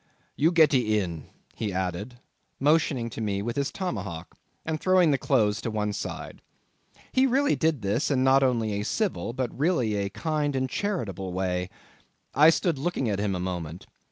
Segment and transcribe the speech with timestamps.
[0.35, 2.17] "You gettee in," he added,
[2.59, 4.35] motioning to me with his tomahawk,
[4.65, 6.41] and throwing the clothes to one side.
[7.11, 11.33] He really did this in not only a civil but a really kind and charitable
[11.33, 11.69] way.
[12.33, 13.85] I stood looking at him a moment.